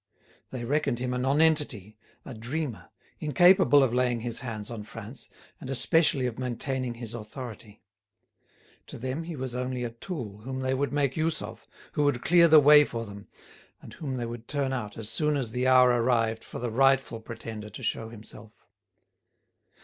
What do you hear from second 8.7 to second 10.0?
To them he was only a